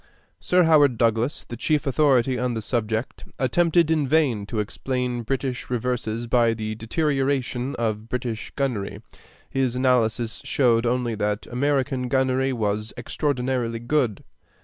Sir 0.39 0.63
Howard 0.63 0.97
Douglas, 0.97 1.43
the 1.43 1.55
chief 1.55 1.85
authority 1.85 2.39
on 2.39 2.55
the 2.55 2.61
subject, 2.63 3.23
attempted 3.37 3.91
in 3.91 4.07
vain 4.07 4.47
to 4.47 4.59
explain 4.59 5.21
British 5.21 5.69
reverses 5.69 6.25
by 6.25 6.55
the 6.55 6.73
deterioration 6.73 7.75
of 7.75 8.09
British 8.09 8.51
gunnery. 8.55 9.03
His 9.47 9.75
analysis 9.75 10.41
showed 10.43 10.87
only 10.87 11.13
that 11.13 11.45
American 11.51 12.07
gunnery 12.07 12.51
was 12.51 12.91
extraordinarily 12.97 13.77
good. 13.77 14.23